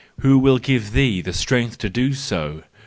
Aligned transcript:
Who 0.21 0.39
will 0.39 0.57
give 0.57 0.93
thee 0.93 1.21
the 1.21 1.31
strength 1.31 1.77
to 1.77 1.87
do 1.87 2.15
so? 2.15 2.63